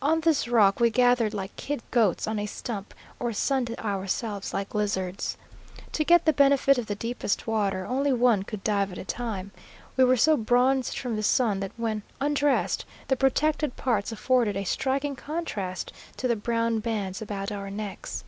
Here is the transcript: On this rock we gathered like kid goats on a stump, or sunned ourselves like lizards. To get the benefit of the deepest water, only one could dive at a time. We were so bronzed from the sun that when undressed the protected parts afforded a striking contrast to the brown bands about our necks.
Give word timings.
On 0.00 0.20
this 0.20 0.46
rock 0.46 0.78
we 0.78 0.90
gathered 0.90 1.34
like 1.34 1.56
kid 1.56 1.82
goats 1.90 2.28
on 2.28 2.38
a 2.38 2.46
stump, 2.46 2.94
or 3.18 3.32
sunned 3.32 3.74
ourselves 3.80 4.54
like 4.54 4.76
lizards. 4.76 5.36
To 5.90 6.04
get 6.04 6.24
the 6.24 6.32
benefit 6.32 6.78
of 6.78 6.86
the 6.86 6.94
deepest 6.94 7.48
water, 7.48 7.84
only 7.84 8.12
one 8.12 8.44
could 8.44 8.62
dive 8.62 8.92
at 8.92 8.96
a 8.98 9.04
time. 9.04 9.50
We 9.96 10.04
were 10.04 10.16
so 10.16 10.36
bronzed 10.36 10.96
from 10.96 11.16
the 11.16 11.24
sun 11.24 11.58
that 11.58 11.72
when 11.76 12.04
undressed 12.20 12.84
the 13.08 13.16
protected 13.16 13.74
parts 13.74 14.12
afforded 14.12 14.56
a 14.56 14.62
striking 14.62 15.16
contrast 15.16 15.92
to 16.18 16.28
the 16.28 16.36
brown 16.36 16.78
bands 16.78 17.20
about 17.20 17.50
our 17.50 17.68
necks. 17.68 18.22